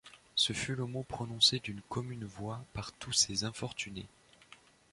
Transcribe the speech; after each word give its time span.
Ce 0.33 0.51
fut 0.51 0.73
le 0.73 0.87
mot 0.87 1.03
prononcé 1.03 1.59
d’une 1.59 1.83
commune 1.87 2.25
voix 2.25 2.65
par 2.73 2.91
tous 2.93 3.13
ces 3.13 3.43
infortunés. 3.43 4.07